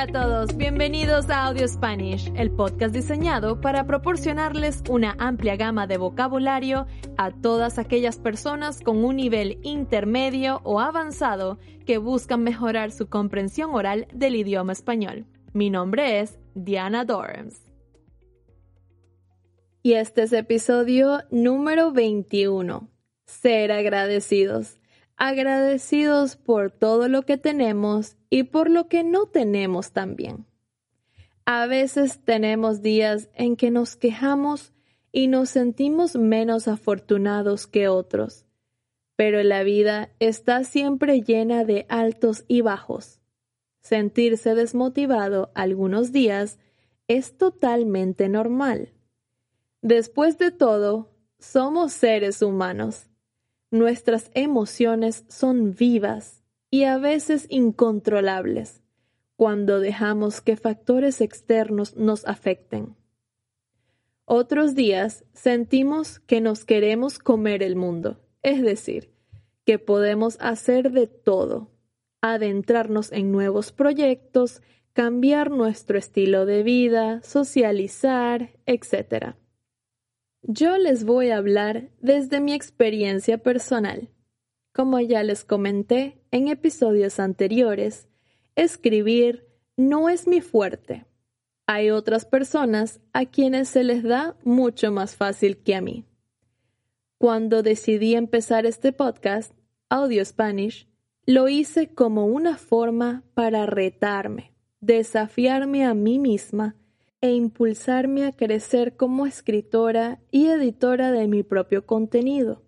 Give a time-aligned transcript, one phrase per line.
[0.00, 5.86] Hola a todos, bienvenidos a Audio Spanish, el podcast diseñado para proporcionarles una amplia gama
[5.86, 6.86] de vocabulario
[7.18, 13.74] a todas aquellas personas con un nivel intermedio o avanzado que buscan mejorar su comprensión
[13.74, 15.26] oral del idioma español.
[15.52, 17.60] Mi nombre es Diana Dorms.
[19.82, 22.88] Y este es episodio número 21.
[23.26, 24.79] Ser agradecidos
[25.20, 30.46] agradecidos por todo lo que tenemos y por lo que no tenemos también.
[31.44, 34.72] A veces tenemos días en que nos quejamos
[35.12, 38.46] y nos sentimos menos afortunados que otros,
[39.14, 43.20] pero la vida está siempre llena de altos y bajos.
[43.82, 46.58] Sentirse desmotivado algunos días
[47.08, 48.94] es totalmente normal.
[49.82, 53.09] Después de todo, somos seres humanos
[53.70, 58.82] Nuestras emociones son vivas y a veces incontrolables
[59.36, 62.94] cuando dejamos que factores externos nos afecten.
[64.26, 69.10] Otros días sentimos que nos queremos comer el mundo, es decir,
[69.64, 71.70] que podemos hacer de todo,
[72.20, 79.36] adentrarnos en nuevos proyectos, cambiar nuestro estilo de vida, socializar, etc.
[80.42, 84.08] Yo les voy a hablar desde mi experiencia personal.
[84.72, 88.08] Como ya les comenté en episodios anteriores,
[88.56, 91.04] escribir no es mi fuerte.
[91.66, 96.06] Hay otras personas a quienes se les da mucho más fácil que a mí.
[97.18, 99.52] Cuando decidí empezar este podcast,
[99.90, 100.88] Audio Spanish,
[101.26, 106.76] lo hice como una forma para retarme, desafiarme a mí misma
[107.20, 112.62] e impulsarme a crecer como escritora y editora de mi propio contenido,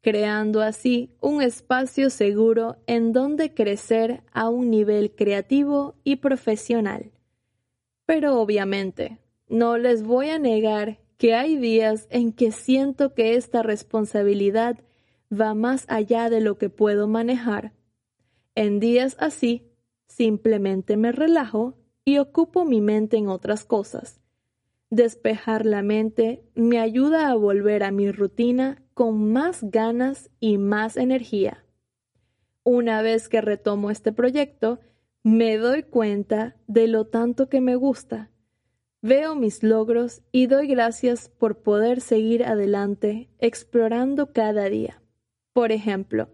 [0.00, 7.10] creando así un espacio seguro en donde crecer a un nivel creativo y profesional.
[8.04, 9.18] Pero obviamente,
[9.48, 14.78] no les voy a negar que hay días en que siento que esta responsabilidad
[15.32, 17.72] va más allá de lo que puedo manejar.
[18.54, 19.72] En días así,
[20.06, 21.74] simplemente me relajo
[22.06, 24.20] y ocupo mi mente en otras cosas.
[24.90, 30.96] Despejar la mente me ayuda a volver a mi rutina con más ganas y más
[30.96, 31.64] energía.
[32.62, 34.78] Una vez que retomo este proyecto,
[35.24, 38.30] me doy cuenta de lo tanto que me gusta.
[39.02, 45.02] Veo mis logros y doy gracias por poder seguir adelante explorando cada día.
[45.52, 46.28] Por ejemplo,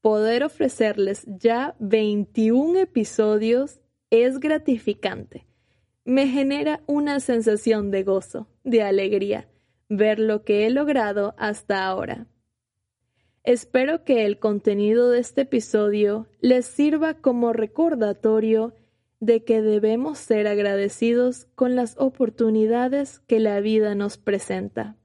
[0.00, 3.80] poder ofrecerles ya 21 episodios
[4.22, 5.46] es gratificante.
[6.04, 9.48] Me genera una sensación de gozo, de alegría,
[9.88, 12.26] ver lo que he logrado hasta ahora.
[13.42, 18.74] Espero que el contenido de este episodio les sirva como recordatorio
[19.20, 24.96] de que debemos ser agradecidos con las oportunidades que la vida nos presenta.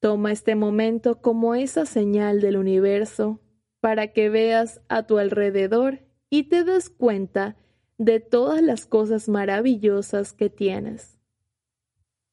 [0.00, 3.40] Toma este momento como esa señal del universo
[3.80, 6.00] para que veas a tu alrededor
[6.30, 7.56] y te des cuenta
[7.98, 11.18] de todas las cosas maravillosas que tienes.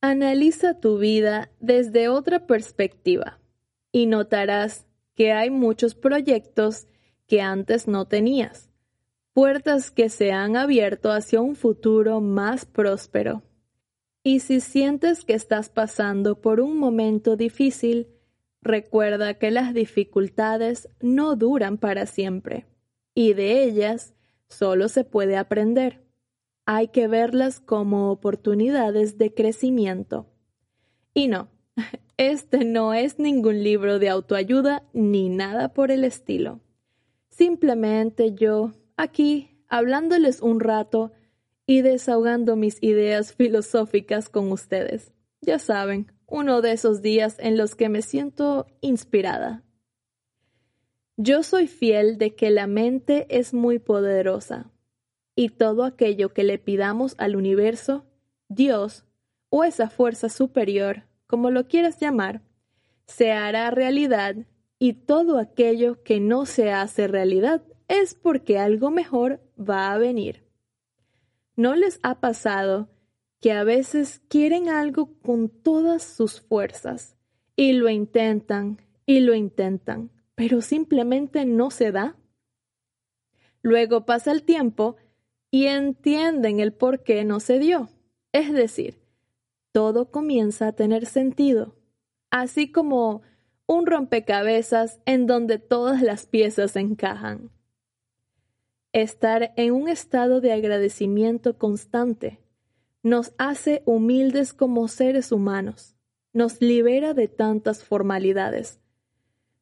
[0.01, 3.39] Analiza tu vida desde otra perspectiva
[3.91, 6.87] y notarás que hay muchos proyectos
[7.27, 8.71] que antes no tenías,
[9.33, 13.43] puertas que se han abierto hacia un futuro más próspero.
[14.23, 18.07] Y si sientes que estás pasando por un momento difícil,
[18.61, 22.65] recuerda que las dificultades no duran para siempre,
[23.13, 24.13] y de ellas
[24.51, 26.03] Solo se puede aprender.
[26.65, 30.27] Hay que verlas como oportunidades de crecimiento.
[31.13, 31.49] Y no,
[32.17, 36.59] este no es ningún libro de autoayuda ni nada por el estilo.
[37.29, 41.13] Simplemente yo, aquí, hablándoles un rato
[41.65, 45.13] y desahogando mis ideas filosóficas con ustedes.
[45.39, 49.63] Ya saben, uno de esos días en los que me siento inspirada.
[51.23, 54.71] Yo soy fiel de que la mente es muy poderosa
[55.35, 58.07] y todo aquello que le pidamos al universo,
[58.47, 59.05] Dios
[59.49, 62.41] o esa fuerza superior, como lo quieras llamar,
[63.05, 64.35] se hará realidad
[64.79, 70.43] y todo aquello que no se hace realidad es porque algo mejor va a venir.
[71.55, 72.89] ¿No les ha pasado
[73.39, 77.15] que a veces quieren algo con todas sus fuerzas
[77.55, 80.09] y lo intentan y lo intentan?
[80.35, 82.15] Pero simplemente no se da.
[83.61, 84.95] Luego pasa el tiempo
[85.51, 87.89] y entienden el por qué no se dio.
[88.31, 89.01] Es decir,
[89.71, 91.75] todo comienza a tener sentido,
[92.29, 93.21] así como
[93.67, 97.51] un rompecabezas en donde todas las piezas encajan.
[98.93, 102.39] Estar en un estado de agradecimiento constante
[103.03, 105.95] nos hace humildes como seres humanos,
[106.33, 108.81] nos libera de tantas formalidades.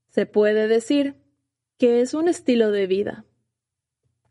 [0.10, 1.16] Se puede decir
[1.78, 3.26] que es un estilo de vida.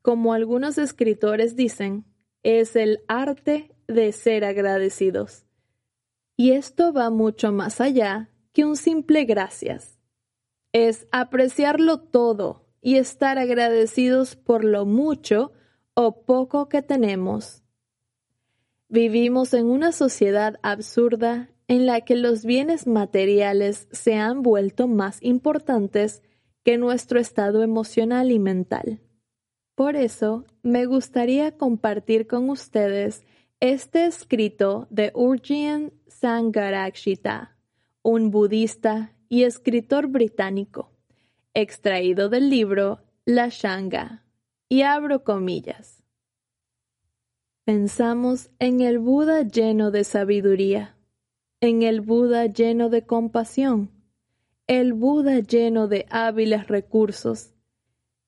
[0.03, 2.05] Como algunos escritores dicen,
[2.43, 5.45] es el arte de ser agradecidos.
[6.37, 9.99] Y esto va mucho más allá que un simple gracias.
[10.73, 15.53] Es apreciarlo todo y estar agradecidos por lo mucho
[15.95, 17.63] o poco que tenemos.
[18.89, 25.23] Vivimos en una sociedad absurda en la que los bienes materiales se han vuelto más
[25.23, 26.23] importantes
[26.65, 29.01] que nuestro estado emocional y mental.
[29.75, 33.25] Por eso, me gustaría compartir con ustedes
[33.61, 37.57] este escrito de Urjien Sangarakshita,
[38.03, 40.91] un budista y escritor británico,
[41.55, 44.25] extraído del libro La Shanga,
[44.69, 46.03] y abro comillas.
[47.65, 50.98] Pensamos en el Buda lleno de sabiduría,
[51.61, 53.91] en el Buda lleno de compasión,
[54.67, 57.55] el Buda lleno de hábiles recursos,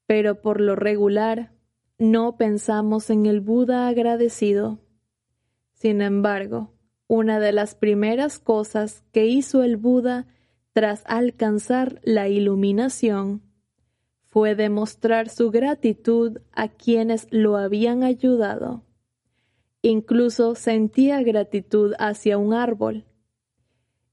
[0.07, 1.53] pero por lo regular
[1.99, 4.81] no pensamos en el Buda agradecido
[5.81, 6.75] sin embargo,
[7.09, 10.27] una de las primeras cosas que hizo el Buda
[10.75, 13.41] tras alcanzar la iluminación
[14.29, 18.85] fue demostrar su gratitud a quienes lo habían ayudado.
[19.81, 23.07] Incluso sentía gratitud hacia un árbol.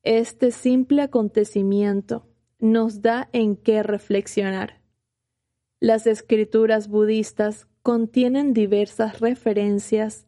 [0.03, 2.27] Este simple acontecimiento
[2.59, 4.81] nos da en qué reflexionar.
[5.79, 10.25] Las escrituras budistas contienen diversas referencias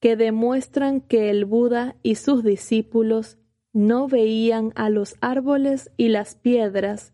[0.00, 3.38] que demuestran que el Buda y sus discípulos
[3.72, 7.12] no veían a los árboles y las piedras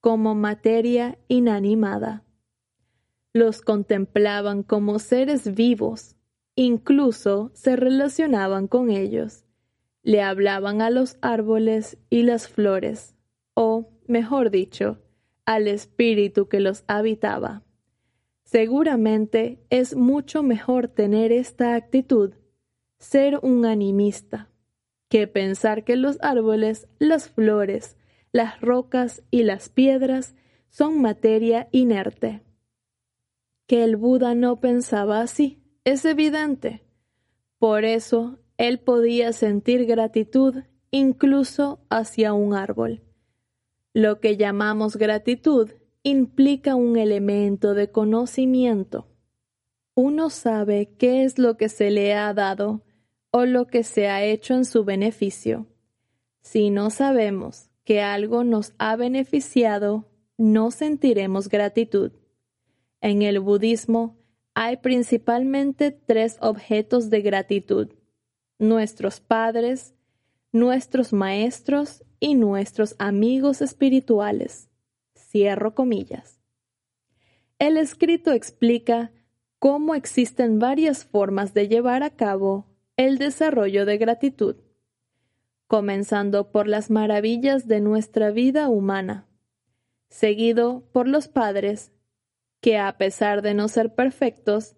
[0.00, 2.24] como materia inanimada.
[3.32, 6.16] Los contemplaban como seres vivos,
[6.56, 9.44] incluso se relacionaban con ellos.
[10.02, 13.14] Le hablaban a los árboles y las flores,
[13.54, 14.98] o, mejor dicho,
[15.44, 17.64] al espíritu que los habitaba.
[18.44, 22.34] Seguramente es mucho mejor tener esta actitud,
[22.98, 24.50] ser un animista,
[25.08, 27.96] que pensar que los árboles, las flores,
[28.32, 30.34] las rocas y las piedras
[30.68, 32.42] son materia inerte.
[33.66, 36.82] Que el Buda no pensaba así, es evidente.
[37.58, 43.00] Por eso él podía sentir gratitud incluso hacia un árbol.
[43.94, 45.70] Lo que llamamos gratitud
[46.02, 49.08] implica un elemento de conocimiento.
[49.94, 52.82] Uno sabe qué es lo que se le ha dado
[53.30, 55.66] o lo que se ha hecho en su beneficio.
[56.42, 60.04] Si no sabemos que algo nos ha beneficiado,
[60.36, 62.12] no sentiremos gratitud.
[63.00, 64.18] En el budismo
[64.52, 67.88] hay principalmente tres objetos de gratitud,
[68.60, 69.94] nuestros padres,
[70.52, 74.68] nuestros maestros y nuestros amigos espirituales.
[75.14, 76.40] Cierro comillas.
[77.58, 79.12] El escrito explica
[79.58, 82.66] cómo existen varias formas de llevar a cabo
[82.96, 84.56] el desarrollo de gratitud,
[85.66, 89.26] comenzando por las maravillas de nuestra vida humana,
[90.08, 91.92] seguido por los padres,
[92.60, 94.76] que a pesar de no ser perfectos,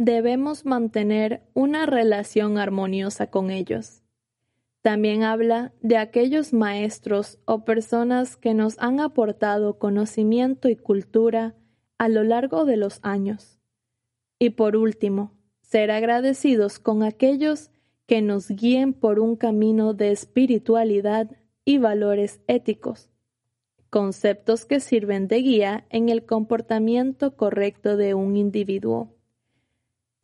[0.00, 4.02] debemos mantener una relación armoniosa con ellos.
[4.80, 11.54] También habla de aquellos maestros o personas que nos han aportado conocimiento y cultura
[11.98, 13.60] a lo largo de los años.
[14.38, 17.70] Y por último, ser agradecidos con aquellos
[18.06, 21.30] que nos guíen por un camino de espiritualidad
[21.66, 23.10] y valores éticos,
[23.90, 29.19] conceptos que sirven de guía en el comportamiento correcto de un individuo.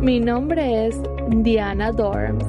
[0.00, 2.44] Mi nombre es Diana Dorms